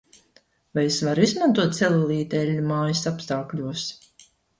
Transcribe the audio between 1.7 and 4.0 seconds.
celulīta eļļu mājas apstākļos?